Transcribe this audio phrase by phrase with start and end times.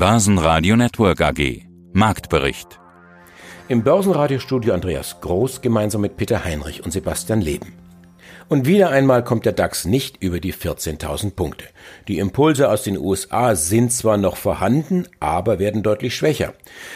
[0.00, 1.66] Börsenradio Network AG.
[1.92, 2.80] Marktbericht.
[3.68, 7.74] Im Börsenradiostudio Andreas Groß gemeinsam mit Peter Heinrich und Sebastian Leben.
[8.48, 11.66] Und wieder einmal kommt der DAX nicht über die 14.000 Punkte.
[12.08, 16.54] Die Impulse aus den USA sind zwar noch vorhanden, aber werden deutlich schwächer.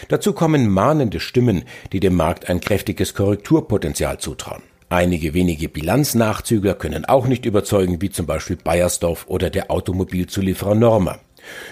[0.09, 4.63] Dazu kommen mahnende Stimmen, die dem Markt ein kräftiges Korrekturpotenzial zutrauen.
[4.89, 11.19] Einige wenige Bilanznachzügler können auch nicht überzeugen, wie zum Beispiel Bayersdorf oder der Automobilzulieferer Norma.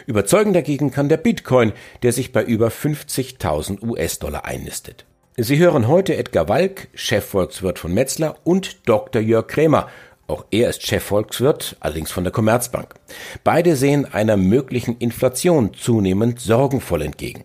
[0.06, 1.72] Überzeugen dagegen kann der Bitcoin,
[2.02, 5.04] der sich bei über 50.000 US-Dollar einnistet.
[5.36, 9.22] Sie hören heute Edgar Walk, Chefvolkswirt von Metzler und Dr.
[9.22, 9.88] Jörg Krämer.
[10.26, 12.94] Auch er ist Chefvolkswirt, allerdings von der Commerzbank.
[13.42, 17.44] Beide sehen einer möglichen Inflation zunehmend sorgenvoll entgegen.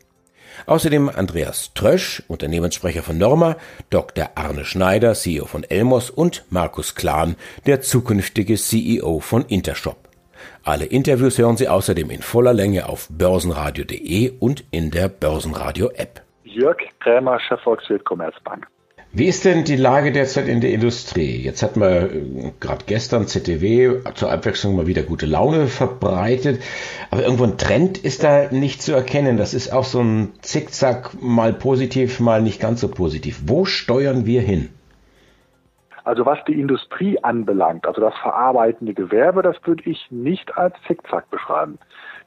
[0.65, 3.57] Außerdem Andreas Trösch, Unternehmenssprecher von Norma,
[3.89, 4.31] Dr.
[4.35, 7.35] Arne Schneider, CEO von Elmos und Markus Klahn,
[7.65, 10.06] der zukünftige CEO von Intershop.
[10.63, 16.21] Alle Interviews hören Sie außerdem in voller Länge auf börsenradio.de und in der Börsenradio-App.
[16.43, 18.67] Jörg Krämer, Chefvolkswirt Commerzbank.
[19.13, 21.37] Wie ist denn die Lage derzeit in der Industrie?
[21.37, 26.61] Jetzt hat man äh, gerade gestern ZTW zur Abwechslung mal wieder gute Laune verbreitet,
[27.09, 29.37] aber irgendwo ein Trend ist da nicht zu erkennen.
[29.37, 33.41] Das ist auch so ein Zickzack, mal positiv, mal nicht ganz so positiv.
[33.45, 34.69] Wo steuern wir hin?
[36.07, 41.29] Also was die Industrie anbelangt, also das verarbeitende Gewerbe, das würde ich nicht als Zickzack
[41.29, 41.79] beschreiben.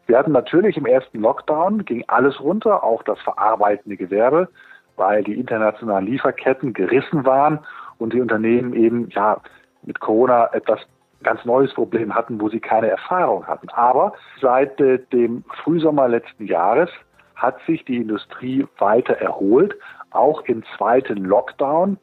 [0.04, 4.50] Wir hatten natürlich im ersten Lockdown, ging alles runter, auch das verarbeitende Gewerbe,
[4.96, 7.60] weil die internationalen Lieferketten gerissen waren
[7.96, 9.40] und die Unternehmen eben ja
[9.82, 10.80] mit Corona etwas
[11.22, 13.70] ganz neues Problem hatten, wo sie keine Erfahrung hatten.
[13.70, 16.90] Aber seit äh, dem Frühsommer letzten Jahres
[17.34, 19.74] hat sich die Industrie weiter erholt.
[20.10, 21.96] Auch im zweiten Lockdown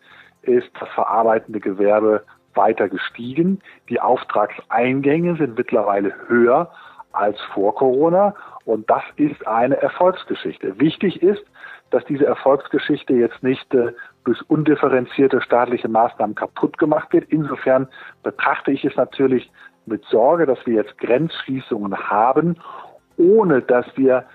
[0.48, 3.62] ist das verarbeitende Gewerbe weiter gestiegen.
[3.90, 6.72] Die Auftragseingänge sind mittlerweile höher
[7.14, 10.80] als vor Corona und das ist eine Erfolgsgeschichte.
[10.80, 11.44] Wichtig ist,
[11.90, 13.94] dass diese Erfolgsgeschichte jetzt nicht äh,
[14.26, 17.30] durch undifferenzierte staatliche Maßnahmen kaputt gemacht wird.
[17.30, 17.88] Insofern
[18.24, 19.50] betrachte ich es natürlich
[19.86, 22.58] mit Sorge, dass wir jetzt Grenzschließungen haben,
[23.18, 24.26] ohne dass wir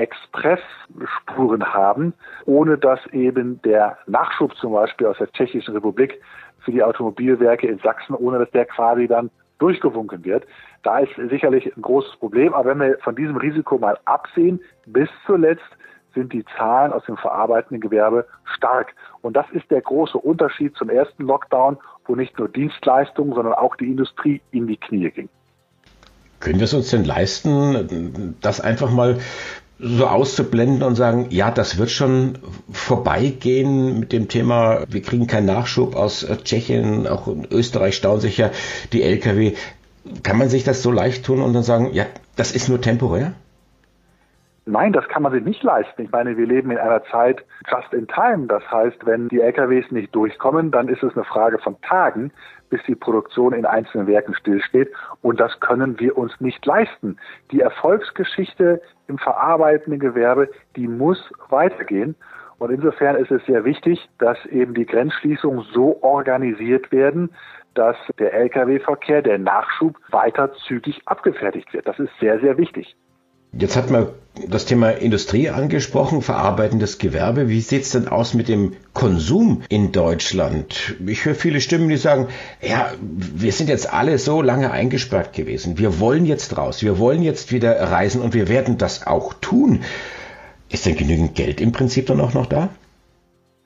[0.00, 2.14] Expressspuren haben,
[2.46, 6.20] ohne dass eben der Nachschub zum Beispiel aus der Tschechischen Republik
[6.60, 10.44] für die Automobilwerke in Sachsen, ohne dass der quasi dann durchgewunken wird.
[10.82, 12.54] Da ist sicherlich ein großes Problem.
[12.54, 15.62] Aber wenn wir von diesem Risiko mal absehen, bis zuletzt
[16.14, 18.94] sind die Zahlen aus dem verarbeitenden Gewerbe stark.
[19.20, 23.76] Und das ist der große Unterschied zum ersten Lockdown, wo nicht nur Dienstleistungen, sondern auch
[23.76, 25.28] die Industrie in die Knie ging.
[26.40, 29.18] Können wir es uns denn leisten, das einfach mal
[29.82, 32.38] so auszublenden und sagen, ja, das wird schon
[32.70, 38.20] vorbeigehen mit dem Thema, wir kriegen keinen Nachschub aus äh, Tschechien, auch in Österreich stauen
[38.20, 38.50] sich ja
[38.92, 39.54] die Lkw.
[40.22, 43.32] Kann man sich das so leicht tun und dann sagen, ja, das ist nur temporär?
[44.70, 46.02] Nein, das kann man sich nicht leisten.
[46.02, 48.46] Ich meine, wir leben in einer Zeit just in time.
[48.46, 52.30] Das heißt, wenn die LKWs nicht durchkommen, dann ist es eine Frage von Tagen,
[52.68, 54.92] bis die Produktion in einzelnen Werken stillsteht.
[55.22, 57.16] Und das können wir uns nicht leisten.
[57.50, 62.14] Die Erfolgsgeschichte im verarbeitenden Gewerbe, die muss weitergehen.
[62.58, 67.30] Und insofern ist es sehr wichtig, dass eben die Grenzschließungen so organisiert werden,
[67.74, 71.88] dass der Lkw-Verkehr, der Nachschub weiter zügig abgefertigt wird.
[71.88, 72.94] Das ist sehr, sehr wichtig.
[73.52, 74.08] Jetzt hat man
[74.48, 77.48] das Thema Industrie angesprochen, verarbeitendes Gewerbe.
[77.48, 80.94] Wie sieht es denn aus mit dem Konsum in Deutschland?
[81.04, 82.28] Ich höre viele Stimmen, die sagen,
[82.60, 85.78] ja, wir sind jetzt alle so lange eingesperrt gewesen.
[85.78, 86.82] Wir wollen jetzt raus.
[86.82, 89.82] Wir wollen jetzt wieder reisen und wir werden das auch tun.
[90.70, 92.68] Ist denn genügend Geld im Prinzip dann auch noch da?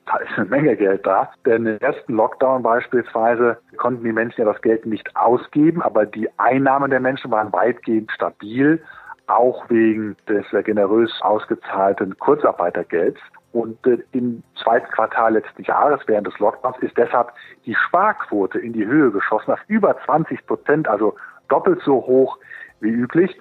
[0.07, 1.31] Da ist eine Menge Geld da.
[1.45, 6.27] Denn im ersten Lockdown beispielsweise konnten die Menschen ja das Geld nicht ausgeben, aber die
[6.37, 8.81] Einnahmen der Menschen waren weitgehend stabil
[9.27, 13.19] auch wegen des generös ausgezahlten Kurzarbeitergelds.
[13.51, 17.31] Und äh, im zweiten Quartal letzten Jahres während des Lockdowns ist deshalb
[17.65, 21.15] die Sparquote in die Höhe geschossen auf über 20 Prozent, also
[21.47, 22.37] doppelt so hoch
[22.81, 23.39] wie üblich.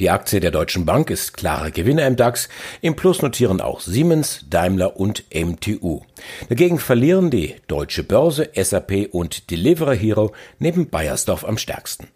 [0.00, 2.48] Die Aktie der Deutschen Bank ist klarer Gewinner im DAX.
[2.80, 6.00] Im Plus notieren auch Siemens, Daimler und MTU.
[6.48, 12.08] Dagegen verlieren die Deutsche Börse, SAP und Delivery Hero neben Bayersdorf am stärksten.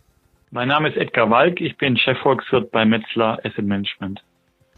[0.50, 4.22] Mein Name ist Edgar Walk, ich bin Chefvolkswirt bei Metzler Asset Management.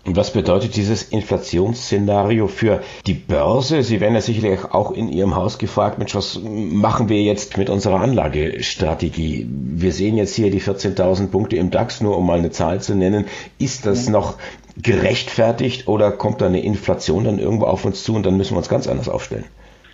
[0.07, 3.83] Und was bedeutet dieses Inflationsszenario für die Börse?
[3.83, 7.69] Sie werden ja sicherlich auch in Ihrem Haus gefragt, Mensch, was machen wir jetzt mit
[7.69, 9.49] unserer Anlagestrategie?
[9.51, 12.95] Wir sehen jetzt hier die 14.000 Punkte im DAX, nur um mal eine Zahl zu
[12.95, 13.25] nennen.
[13.59, 14.37] Ist das noch
[14.81, 18.59] gerechtfertigt oder kommt da eine Inflation dann irgendwo auf uns zu und dann müssen wir
[18.59, 19.45] uns ganz anders aufstellen?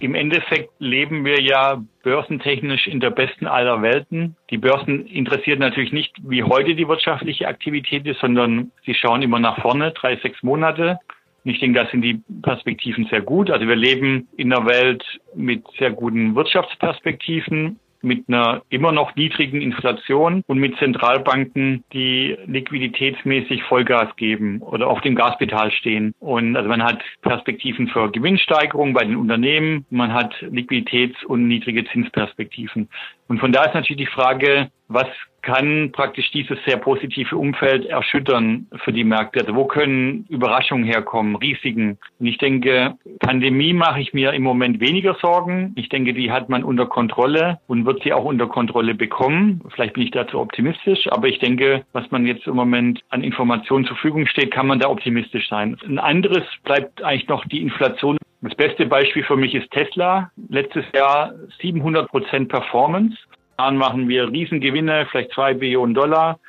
[0.03, 4.35] Im Endeffekt leben wir ja börsentechnisch in der besten aller Welten.
[4.51, 9.39] Die Börsen interessiert natürlich nicht, wie heute die wirtschaftliche Aktivität ist, sondern sie schauen immer
[9.39, 10.99] nach vorne, drei, sechs Monate.
[11.45, 13.49] Und ich denke, da sind die Perspektiven sehr gut.
[13.49, 15.05] Also wir leben in einer Welt
[15.37, 23.63] mit sehr guten Wirtschaftsperspektiven mit einer immer noch niedrigen Inflation und mit Zentralbanken, die liquiditätsmäßig
[23.65, 26.15] Vollgas geben oder auf dem Gaspedal stehen.
[26.21, 31.85] Und also man hat Perspektiven für Gewinnsteigerung bei den Unternehmen, man hat Liquiditäts- und niedrige
[31.85, 32.89] Zinsperspektiven.
[33.29, 35.07] Und von da ist natürlich die Frage, was
[35.43, 39.41] kann praktisch dieses sehr positive Umfeld erschüttern für die Märkte?
[39.41, 41.99] Also wo können Überraschungen herkommen, Risiken?
[42.19, 45.73] Und ich denke, Pandemie mache ich mir im Moment weniger Sorgen.
[45.77, 49.61] Ich denke, die hat man unter Kontrolle und wird sie auch unter Kontrolle bekommen.
[49.75, 53.85] Vielleicht bin ich dazu optimistisch, aber ich denke, was man jetzt im Moment an Informationen
[53.85, 55.77] zur Verfügung steht, kann man da optimistisch sein.
[55.87, 60.33] Ein anderes bleibt eigentlich noch die Inflation das beste Beispiel für mich ist Tesla.
[60.49, 63.17] Letztes Jahr 700 Prozent Performance.
[63.63, 66.41] Jahren machen wir Riesengewinne, vielleicht zwei Billionen Dollar.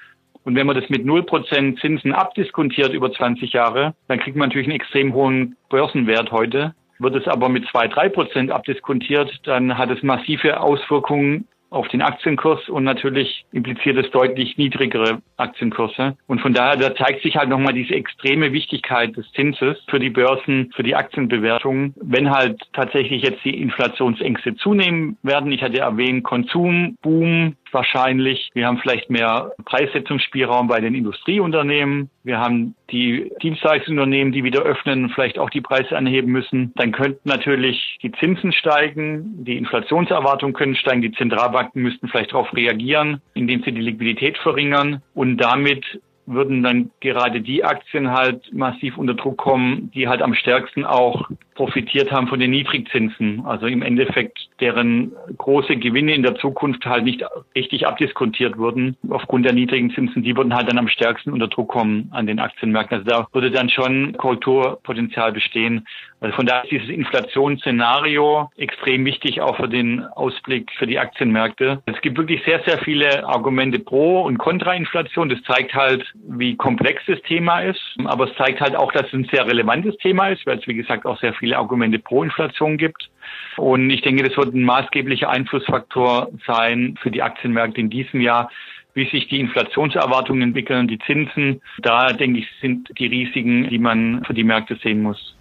[0.45, 4.67] Und wenn man das mit 0% Zinsen abdiskontiert über 20 Jahre, dann kriegt man natürlich
[4.67, 6.73] einen extrem hohen Börsenwert heute.
[6.97, 12.69] Wird es aber mit 2, 3% abdiskontiert, dann hat es massive Auswirkungen auf den Aktienkurs
[12.69, 16.15] und natürlich impliziert es deutlich niedrigere Aktienkurse.
[16.27, 20.11] Und von daher, da zeigt sich halt nochmal diese extreme Wichtigkeit des Zinses für die
[20.11, 21.95] Börsen, für die Aktienbewertungen.
[21.99, 28.49] Wenn halt tatsächlich jetzt die Inflationsängste zunehmen werden, ich hatte erwähnt, Konsum, Boom, wahrscheinlich.
[28.53, 32.09] Wir haben vielleicht mehr Preissetzungsspielraum bei den Industrieunternehmen.
[32.23, 36.73] Wir haben die Dienstleistungsunternehmen, die wieder öffnen vielleicht auch die Preise anheben müssen.
[36.75, 42.53] Dann könnten natürlich die Zinsen steigen, die Inflationserwartungen können steigen, die Zentralbanken müssten vielleicht darauf
[42.53, 45.83] reagieren, indem sie die Liquidität verringern und damit
[46.25, 51.29] würden dann gerade die Aktien halt massiv unter Druck kommen, die halt am stärksten auch
[51.55, 53.45] profitiert haben von den Niedrigzinsen.
[53.45, 57.23] Also im Endeffekt deren große Gewinne in der Zukunft halt nicht
[57.55, 60.23] richtig abdiskontiert wurden aufgrund der niedrigen Zinsen.
[60.23, 62.99] Die würden halt dann am stärksten unter Druck kommen an den Aktienmärkten.
[62.99, 65.85] Also da würde dann schon Kulturpotenzial bestehen.
[66.19, 71.81] Also von daher ist dieses Inflationsszenario extrem wichtig auch für den Ausblick für die Aktienmärkte.
[71.85, 75.27] Es gibt wirklich sehr, sehr viele Argumente pro und contra Inflation.
[75.27, 77.81] Das zeigt halt, wie komplex das Thema ist.
[78.05, 80.75] Aber es zeigt halt auch, dass es ein sehr relevantes Thema ist, weil es, wie
[80.75, 83.09] gesagt, auch sehr viele Argumente pro Inflation gibt.
[83.57, 88.49] Und ich denke, das wird ein maßgeblicher Einflussfaktor sein für die Aktienmärkte in diesem Jahr,
[88.93, 91.61] wie sich die Inflationserwartungen entwickeln, die Zinsen.
[91.81, 95.35] Da, denke ich, sind die Risiken, die man für die Märkte sehen muss.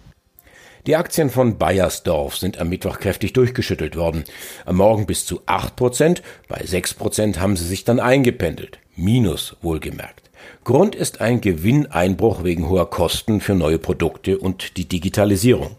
[0.85, 4.25] Die Aktien von Bayersdorf sind am Mittwoch kräftig durchgeschüttelt worden.
[4.65, 8.79] Am Morgen bis zu 8 Prozent, bei 6 Prozent haben sie sich dann eingependelt.
[8.97, 10.29] Minus wohlgemerkt.
[10.65, 15.77] Grund ist ein Gewinneinbruch wegen hoher Kosten für neue Produkte und die Digitalisierung.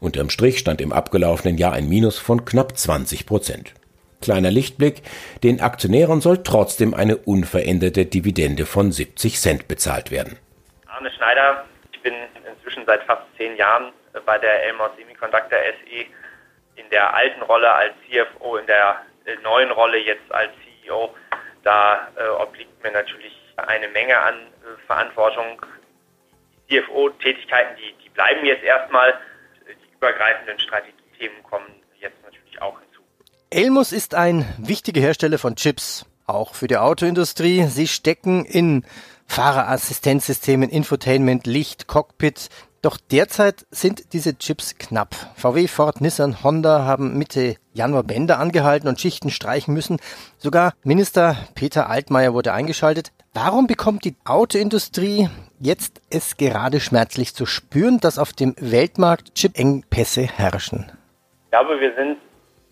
[0.00, 3.74] Unterm Strich stand im abgelaufenen Jahr ein Minus von knapp 20 Prozent.
[4.20, 5.02] Kleiner Lichtblick,
[5.42, 10.38] den Aktionären soll trotzdem eine unveränderte Dividende von 70 Cent bezahlt werden.
[10.86, 12.14] Arne Schneider, ich bin
[12.50, 13.92] inzwischen seit fast zehn Jahren
[14.24, 16.06] bei der Elmos Semiconductor SE
[16.76, 21.14] in der alten Rolle als CFO, in der äh, neuen Rolle jetzt als CEO.
[21.62, 25.60] Da äh, obliegt mir natürlich eine Menge an äh, Verantwortung.
[26.70, 29.14] Die CFO-Tätigkeiten, die, die bleiben jetzt erstmal
[30.04, 31.66] übergreifenden Strategiethemen kommen
[31.98, 33.00] jetzt natürlich auch hinzu.
[33.48, 37.64] Elmus ist ein wichtiger Hersteller von Chips, auch für die Autoindustrie.
[37.68, 38.84] Sie stecken in
[39.26, 42.50] Fahrerassistenzsystemen, Infotainment, Licht, Cockpit.
[42.82, 45.16] Doch derzeit sind diese Chips knapp.
[45.36, 49.96] VW, Ford, Nissan, Honda haben Mitte Januar Bänder angehalten und Schichten streichen müssen.
[50.36, 53.12] Sogar Minister Peter Altmaier wurde eingeschaltet.
[53.32, 55.30] Warum bekommt die Autoindustrie
[55.64, 60.92] jetzt es gerade schmerzlich zu spüren, dass auf dem Weltmarkt Chip-Engpässe herrschen?
[61.46, 62.18] Ich glaube, wir sind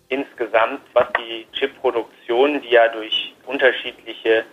[0.09, 4.45] insgesamt, was die Chipproduktion, die ja durch unterschiedliche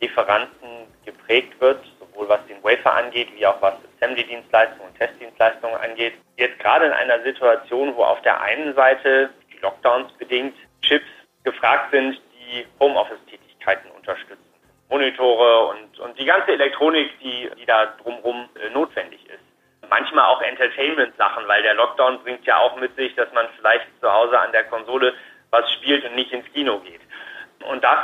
[0.00, 0.68] Lieferanten
[1.06, 6.58] geprägt wird, sowohl was den Wafer angeht, wie auch was Assembly-Dienstleistungen und Testdienstleistungen angeht, jetzt
[6.58, 11.06] gerade in einer Situation, wo auf der einen Seite, die Lockdowns bedingt, Chips
[11.44, 14.45] gefragt sind, die Homeoffice-Tätigkeiten unterstützen.
[14.88, 19.42] Monitore und, und die ganze Elektronik, die, die da drumherum äh, notwendig ist.
[19.88, 24.12] Manchmal auch Entertainment-Sachen, weil der Lockdown bringt ja auch mit sich, dass man vielleicht zu
[24.12, 25.14] Hause an der Konsole
[25.50, 27.00] was spielt und nicht ins Kino geht.
[27.70, 27.98] Und das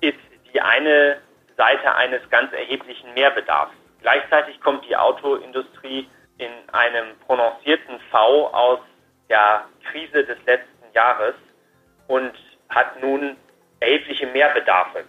[0.00, 0.18] ist
[0.52, 1.20] die eine
[1.56, 3.72] Seite eines ganz erheblichen Mehrbedarfs.
[4.00, 6.08] Gleichzeitig kommt die Autoindustrie
[6.38, 8.80] in einem prononcierten V aus
[9.28, 11.34] der Krise des letzten Jahres
[12.08, 12.32] und
[12.70, 13.36] hat nun
[13.80, 15.04] erhebliche Mehrbedarfe,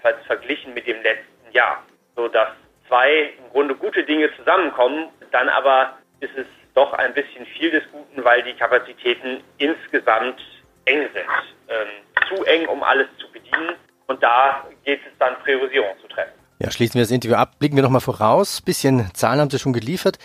[0.00, 1.82] jedenfalls verglichen mit dem letzten Jahr,
[2.16, 2.48] so dass
[2.88, 7.82] zwei im Grunde gute Dinge zusammenkommen, dann aber ist es doch ein bisschen viel des
[7.92, 10.40] Guten, weil die Kapazitäten insgesamt
[10.86, 11.26] eng sind.
[11.68, 11.88] Ähm,
[12.28, 13.74] zu eng, um alles zu bedienen.
[14.06, 16.32] Und da geht es dann, Priorisierung zu treffen.
[16.58, 17.58] Ja, schließen wir das Interview ab.
[17.58, 18.60] Blicken wir nochmal voraus.
[18.60, 20.18] Bisschen Zahlen haben Sie schon geliefert.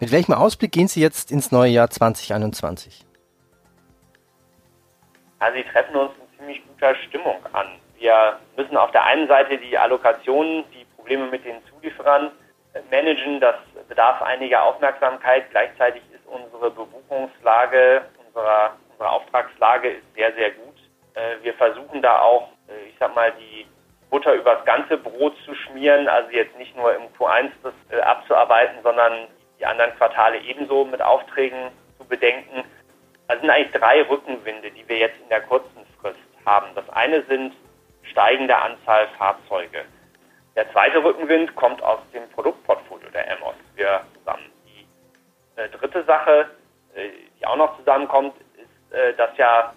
[0.00, 3.04] Mit welchem Ausblick gehen Sie jetzt ins neue Jahr 2021?
[5.40, 7.66] Ja, Sie treffen uns in ziemlich guter Stimmung an.
[7.98, 12.30] Wir müssen auf der einen Seite die Allokationen, die Probleme mit den Zulieferern
[12.90, 13.40] managen.
[13.40, 13.56] Das
[13.88, 15.50] bedarf einiger Aufmerksamkeit.
[15.50, 20.74] Gleichzeitig ist unsere Bebuchungslage, unsere, unsere Auftragslage ist sehr, sehr gut.
[21.14, 23.66] Äh, wir versuchen da auch, äh, ich sag mal, die
[24.10, 28.76] Butter übers ganze Brot zu schmieren, also jetzt nicht nur im Q1 das äh, abzuarbeiten,
[28.82, 29.26] sondern
[29.58, 32.64] die anderen Quartale ebenso mit Aufträgen zu bedenken.
[33.28, 36.68] Also sind eigentlich drei Rückenwinde, die wir jetzt in der kurzen Frist haben.
[36.74, 37.52] Das eine sind
[38.10, 39.84] steigende Anzahl Fahrzeuge.
[40.54, 43.54] Der zweite Rückenwind kommt aus dem Produktportfolio der Emos.
[43.74, 44.50] Wir zusammen.
[44.64, 44.86] Die
[45.60, 46.48] äh, dritte Sache,
[46.94, 47.08] äh,
[47.38, 49.72] die auch noch zusammenkommt, ist, äh, dass ja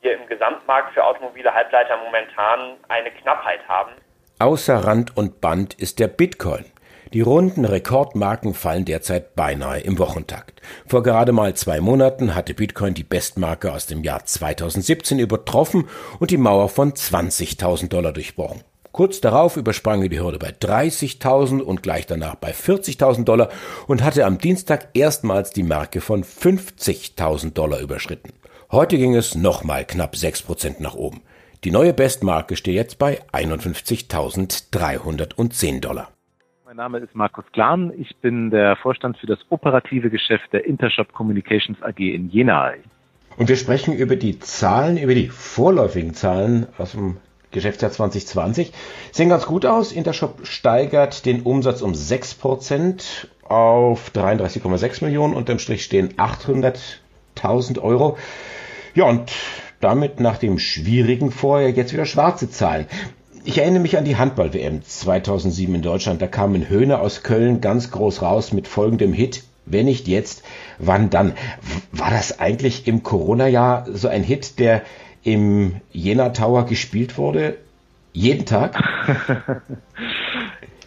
[0.00, 3.92] wir im Gesamtmarkt für automobile Halbleiter momentan eine Knappheit haben.
[4.40, 6.64] Außer Rand und Band ist der Bitcoin.
[7.12, 10.62] Die runden Rekordmarken fallen derzeit beinahe im Wochentakt.
[10.86, 15.88] Vor gerade mal zwei Monaten hatte Bitcoin die Bestmarke aus dem Jahr 2017 übertroffen
[16.20, 18.62] und die Mauer von 20.000 Dollar durchbrochen.
[18.92, 23.50] Kurz darauf übersprang er die Hürde bei 30.000 und gleich danach bei 40.000 Dollar
[23.86, 28.32] und hatte am Dienstag erstmals die Marke von 50.000 Dollar überschritten.
[28.70, 31.20] Heute ging es nochmal knapp 6% nach oben.
[31.64, 36.08] Die neue Bestmarke steht jetzt bei 51.310 Dollar.
[36.72, 37.92] Mein Name ist Markus Klan.
[37.98, 42.72] Ich bin der Vorstand für das operative Geschäft der Intershop Communications AG in Jena.
[43.36, 47.18] Und wir sprechen über die Zahlen, über die vorläufigen Zahlen aus dem
[47.50, 48.72] Geschäftsjahr 2020.
[49.10, 49.92] Sehen ganz gut aus.
[49.92, 55.34] Intershop steigert den Umsatz um 6% auf 33,6 Millionen.
[55.34, 58.16] Unterm Strich stehen 800.000 Euro.
[58.94, 59.30] Ja, und
[59.80, 62.86] damit nach dem schwierigen Vorjahr jetzt wieder schwarze Zahlen.
[63.44, 66.22] Ich erinnere mich an die Handball-WM 2007 in Deutschland.
[66.22, 69.42] Da kam ein Höhner aus Köln ganz groß raus mit folgendem Hit.
[69.66, 70.44] Wenn nicht jetzt,
[70.78, 71.34] wann dann?
[71.90, 74.82] War das eigentlich im Corona-Jahr so ein Hit, der
[75.24, 77.56] im Jena Tower gespielt wurde?
[78.12, 78.80] Jeden Tag?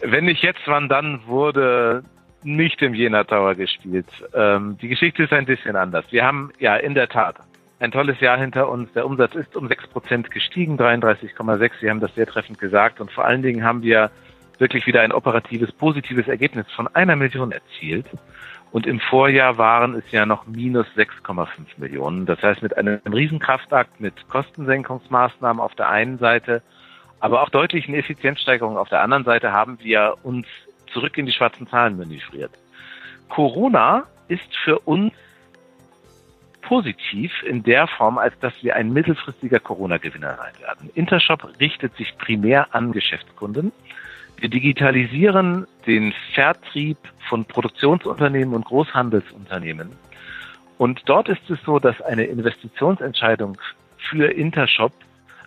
[0.00, 2.04] Wenn nicht jetzt, wann dann wurde
[2.42, 4.06] nicht im Jena Tower gespielt.
[4.34, 6.04] Ähm, die Geschichte ist ein bisschen anders.
[6.10, 7.36] Wir haben ja in der Tat
[7.78, 8.92] ein tolles Jahr hinter uns.
[8.92, 11.72] Der Umsatz ist um 6% gestiegen, 33,6.
[11.80, 13.00] Sie haben das sehr treffend gesagt.
[13.00, 14.10] Und vor allen Dingen haben wir
[14.58, 18.06] wirklich wieder ein operatives, positives Ergebnis von einer Million erzielt.
[18.72, 22.26] Und im Vorjahr waren es ja noch minus 6,5 Millionen.
[22.26, 26.62] Das heißt, mit einem Riesenkraftakt, mit Kostensenkungsmaßnahmen auf der einen Seite,
[27.20, 30.46] aber auch deutlichen Effizienzsteigerungen auf der anderen Seite haben wir uns
[30.92, 32.50] zurück in die schwarzen Zahlen manövriert.
[33.28, 35.12] Corona ist für uns
[36.66, 40.90] positiv in der Form, als dass wir ein mittelfristiger Corona-Gewinner sein werden.
[40.94, 43.72] Intershop richtet sich primär an Geschäftskunden.
[44.38, 49.92] Wir digitalisieren den Vertrieb von Produktionsunternehmen und Großhandelsunternehmen.
[50.76, 53.56] Und dort ist es so, dass eine Investitionsentscheidung
[53.96, 54.92] für Intershop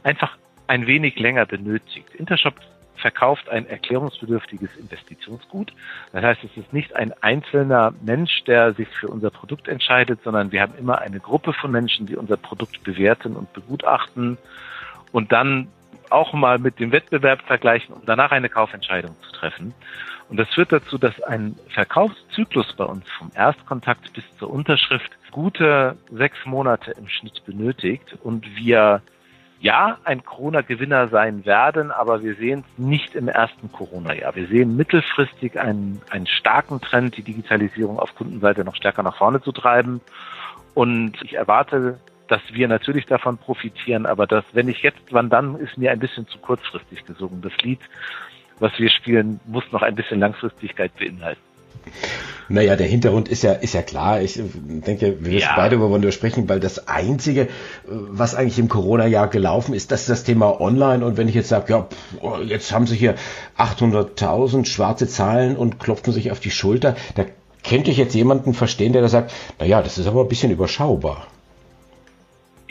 [0.04, 2.16] einfach ein wenig länger benötigt.
[2.16, 2.56] Intershop
[3.00, 5.74] verkauft ein erklärungsbedürftiges Investitionsgut.
[6.12, 10.52] Das heißt, es ist nicht ein einzelner Mensch, der sich für unser Produkt entscheidet, sondern
[10.52, 14.38] wir haben immer eine Gruppe von Menschen, die unser Produkt bewerten und begutachten
[15.12, 15.68] und dann
[16.10, 19.74] auch mal mit dem Wettbewerb vergleichen, um danach eine Kaufentscheidung zu treffen.
[20.30, 25.98] Und das führt dazu, dass ein Verkaufszyklus bei uns vom Erstkontakt bis zur Unterschrift gute
[26.12, 29.02] sechs Monate im Schnitt benötigt und wir
[29.62, 34.36] ja, ein Corona-Gewinner sein werden, aber wir sehen es nicht im ersten Corona-Jahr.
[34.36, 39.42] Wir sehen mittelfristig einen, einen starken Trend, die Digitalisierung auf Kundenseite noch stärker nach vorne
[39.42, 40.00] zu treiben.
[40.76, 42.00] Und ich erwarte,
[42.30, 46.00] dass wir natürlich davon profitieren, aber das, wenn ich jetzt, wann dann, ist mir ein
[46.00, 47.42] bisschen zu kurzfristig gesungen.
[47.42, 47.82] Das Lied,
[48.60, 51.42] was wir spielen, muss noch ein bisschen Langfristigkeit beinhalten.
[52.50, 54.22] Naja, der Hintergrund ist ja, ist ja klar.
[54.22, 55.56] Ich denke, wir wissen ja.
[55.56, 57.48] beide, worüber wir sprechen, weil das Einzige,
[57.86, 61.06] was eigentlich im Corona-Jahr gelaufen ist, das ist das Thema Online.
[61.06, 63.16] Und wenn ich jetzt sage, ja, pff, jetzt haben sie hier
[63.58, 67.26] 800.000 schwarze Zahlen und klopfen sich auf die Schulter, da
[67.64, 71.28] könnte ich jetzt jemanden verstehen, der da sagt, naja, das ist aber ein bisschen überschaubar.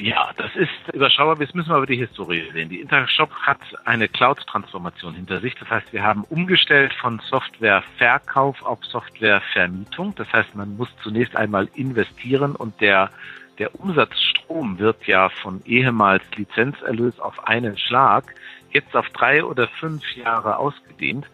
[0.00, 1.36] Ja, das ist überschaubar.
[1.40, 2.68] Jetzt müssen wir aber die Historie sehen.
[2.68, 5.56] Die Intershop hat eine Cloud-Transformation hinter sich.
[5.56, 10.14] Das heißt, wir haben umgestellt von Softwareverkauf auf Softwarevermietung.
[10.14, 13.10] Das heißt, man muss zunächst einmal investieren und der
[13.58, 18.34] der Umsatzstrom wird ja von ehemals Lizenzerlös auf einen Schlag
[18.70, 21.26] jetzt auf drei oder fünf Jahre ausgedehnt.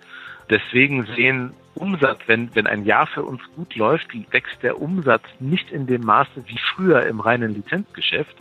[0.49, 5.71] Deswegen sehen Umsatz, wenn, wenn ein Jahr für uns gut läuft, wächst der Umsatz nicht
[5.71, 8.37] in dem Maße wie früher im reinen Lizenzgeschäft.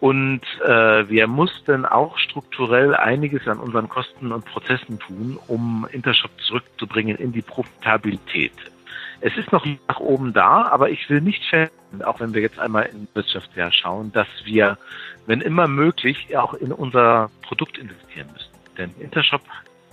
[0.00, 6.30] Und äh, wir mussten auch strukturell einiges an unseren Kosten und Prozessen tun, um Intershop
[6.40, 8.52] zurückzubringen in die Profitabilität.
[9.20, 12.60] Es ist noch nach oben da, aber ich will nicht verhindern, auch wenn wir jetzt
[12.60, 14.78] einmal in Wirtschaftsjahr schauen, dass wir,
[15.26, 18.52] wenn immer möglich, auch in unser Produkt investieren müssen.
[18.76, 19.42] Denn Intershop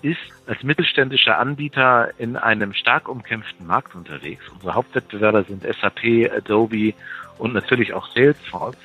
[0.06, 4.44] ist als mittelständischer Anbieter in einem stark umkämpften Markt unterwegs.
[4.54, 6.94] Unsere Hauptwettbewerber sind SAP, Adobe
[7.40, 8.78] und natürlich auch Salesforce,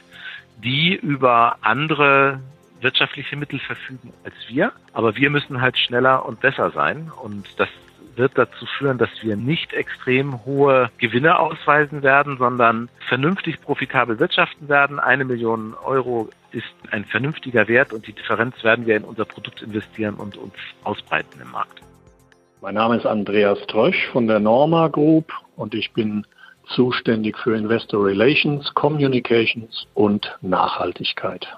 [0.64, 2.40] die über andere
[2.80, 4.72] wirtschaftliche Mittel verfügen als wir.
[4.94, 7.12] Aber wir müssen halt schneller und besser sein.
[7.22, 7.68] Und das
[8.20, 14.68] wird dazu führen, dass wir nicht extrem hohe Gewinne ausweisen werden, sondern vernünftig profitabel wirtschaften
[14.68, 15.00] werden.
[15.00, 19.62] Eine Million Euro ist ein vernünftiger Wert und die Differenz werden wir in unser Produkt
[19.62, 21.80] investieren und uns ausbreiten im Markt.
[22.60, 26.26] Mein Name ist Andreas Trösch von der Norma Group und ich bin
[26.74, 31.48] zuständig für Investor Relations, Communications und Nachhaltigkeit.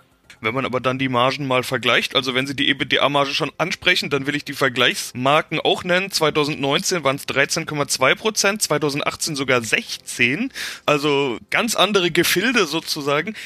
[0.43, 4.11] Wenn man aber dann die Margen mal vergleicht, also wenn Sie die EBITDA-Marge schon ansprechen,
[4.11, 6.11] dann will ich die Vergleichsmarken auch nennen.
[6.11, 10.53] 2019 waren es 13,2 Prozent, 2018 sogar 16.
[10.85, 13.37] Also ganz andere Gefilde sozusagen.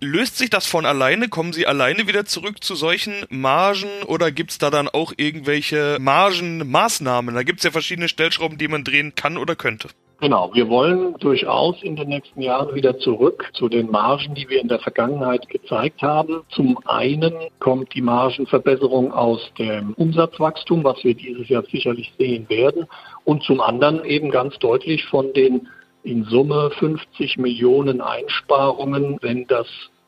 [0.00, 1.28] Löst sich das von alleine?
[1.28, 7.32] Kommen Sie alleine wieder zurück zu solchen Margen oder gibt's da dann auch irgendwelche Margenmaßnahmen?
[7.32, 9.88] Da gibt's ja verschiedene Stellschrauben, die man drehen kann oder könnte.
[10.20, 14.60] Genau, wir wollen durchaus in den nächsten Jahren wieder zurück zu den Margen, die wir
[14.60, 16.42] in der Vergangenheit gezeigt haben.
[16.50, 22.86] Zum einen kommt die Margenverbesserung aus dem Umsatzwachstum, was wir dieses Jahr sicherlich sehen werden,
[23.24, 25.68] und zum anderen eben ganz deutlich von den
[26.02, 29.66] in Summe 50 Millionen Einsparungen, wenn das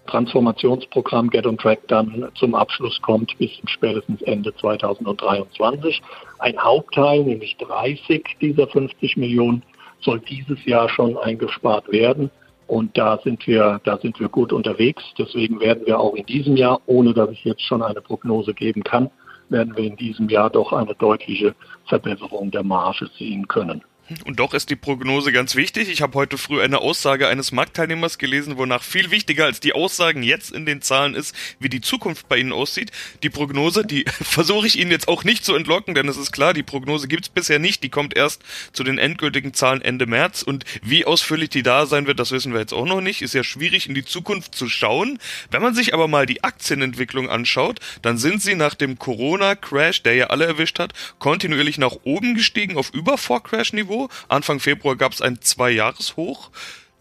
[0.08, 6.02] Transformationsprogramm Get on Track dann zum Abschluss kommt bis spätestens Ende 2023.
[6.38, 9.62] Ein Hauptteil, nämlich 30 dieser 50 Millionen,
[10.02, 12.30] soll dieses Jahr schon eingespart werden.
[12.66, 15.02] Und da sind wir, da sind wir gut unterwegs.
[15.18, 18.82] Deswegen werden wir auch in diesem Jahr, ohne dass ich jetzt schon eine Prognose geben
[18.82, 19.10] kann,
[19.48, 21.54] werden wir in diesem Jahr doch eine deutliche
[21.86, 23.82] Verbesserung der Marge sehen können.
[24.24, 25.88] Und doch ist die Prognose ganz wichtig.
[25.88, 30.24] Ich habe heute früh eine Aussage eines Marktteilnehmers gelesen, wonach viel wichtiger als die Aussagen
[30.24, 32.90] jetzt in den Zahlen ist, wie die Zukunft bei Ihnen aussieht.
[33.22, 36.52] Die Prognose, die versuche ich Ihnen jetzt auch nicht zu entlocken, denn es ist klar,
[36.52, 37.84] die Prognose gibt es bisher nicht.
[37.84, 40.42] Die kommt erst zu den endgültigen Zahlen Ende März.
[40.42, 43.22] Und wie ausführlich die da sein wird, das wissen wir jetzt auch noch nicht.
[43.22, 45.20] Ist ja schwierig in die Zukunft zu schauen.
[45.50, 50.14] Wenn man sich aber mal die Aktienentwicklung anschaut, dann sind sie nach dem Corona-Crash, der
[50.14, 53.91] ja alle erwischt hat, kontinuierlich nach oben gestiegen auf über Vor-Crash-Niveau
[54.28, 56.50] Anfang Februar gab es ein Zwei-Jahres-Hoch.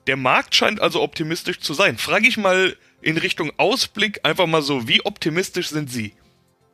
[0.08, 1.98] Der Markt scheint also optimistisch zu sein.
[1.98, 6.14] Frage ich mal in Richtung Ausblick einfach mal so, wie optimistisch sind Sie?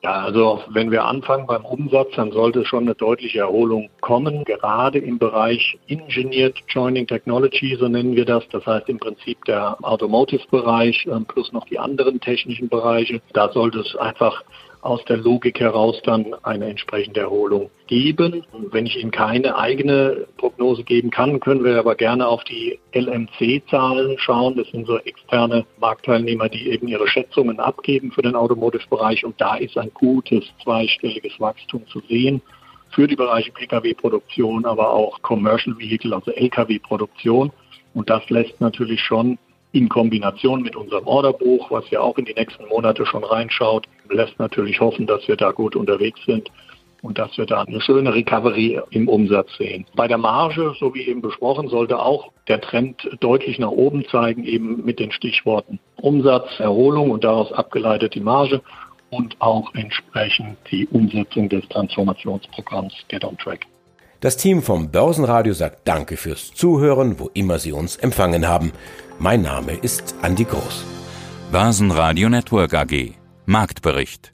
[0.04, 4.46] Ja, also wenn wir anfangen beim Umsatz, dann sollte schon eine deutliche Erholung kommen.
[4.46, 8.48] Gerade im Bereich Engineered Joining Technology, so nennen wir das.
[8.54, 13.22] Das heißt im Prinzip der Automotive-Bereich ähm, plus noch die anderen technischen Bereiche.
[13.34, 14.44] Da sollte es einfach
[14.80, 18.46] aus der Logik heraus dann eine entsprechende Erholung geben.
[18.72, 24.18] Wenn ich Ihnen keine eigene Prognose geben kann, können wir aber gerne auf die LMC-Zahlen
[24.20, 24.56] schauen.
[24.56, 29.26] Das sind so externe Marktteilnehmer, die eben ihre Schätzungen abgeben für den Automotive-Bereich.
[29.26, 32.42] Und da ist ein gutes zweistelliges Wachstum zu sehen
[32.92, 37.52] für die Bereiche Pkw-Produktion, aber auch Commercial Vehicle, also Lkw-Produktion.
[37.94, 39.38] Und das lässt natürlich schon
[39.72, 44.40] in Kombination mit unserem Orderbuch, was ja auch in die nächsten Monate schon reinschaut, lässt
[44.40, 46.50] natürlich hoffen, dass wir da gut unterwegs sind
[47.02, 49.86] und dass wir da eine schöne Recovery im Umsatz sehen.
[49.96, 54.46] Bei der Marge, so wie eben besprochen, sollte auch der Trend deutlich nach oben zeigen,
[54.46, 58.62] eben mit den Stichworten Umsatz, Erholung und daraus abgeleitet die Marge
[59.10, 63.66] und auch entsprechend die Umsetzung des Transformationsprogramms Get on Track.
[64.20, 68.72] Das Team vom Börsenradio sagt Danke fürs Zuhören, wo immer Sie uns empfangen haben.
[69.20, 70.86] Mein Name ist Andi Groß.
[71.52, 73.14] Börsenradio Network AG.
[73.46, 74.34] Marktbericht.